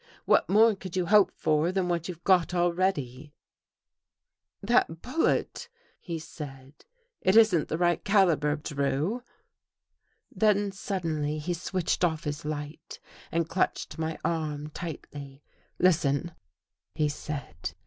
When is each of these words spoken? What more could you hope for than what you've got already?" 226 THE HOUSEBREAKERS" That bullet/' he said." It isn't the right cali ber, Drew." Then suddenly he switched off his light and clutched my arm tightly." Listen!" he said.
What 0.25 0.49
more 0.49 0.75
could 0.75 0.95
you 0.95 1.05
hope 1.05 1.31
for 1.37 1.71
than 1.71 1.87
what 1.87 2.07
you've 2.09 2.23
got 2.23 2.55
already?" 2.55 3.35
226 4.65 4.97
THE 4.97 5.09
HOUSEBREAKERS" 5.09 5.67
That 5.67 5.67
bullet/' 5.67 5.67
he 5.99 6.17
said." 6.17 6.85
It 7.21 7.35
isn't 7.35 7.67
the 7.67 7.77
right 7.77 8.03
cali 8.03 8.35
ber, 8.35 8.55
Drew." 8.55 9.21
Then 10.31 10.71
suddenly 10.71 11.37
he 11.37 11.53
switched 11.53 12.03
off 12.03 12.23
his 12.23 12.43
light 12.43 12.99
and 13.31 13.47
clutched 13.47 13.99
my 13.99 14.17
arm 14.25 14.71
tightly." 14.71 15.43
Listen!" 15.77 16.31
he 16.95 17.07
said. 17.07 17.75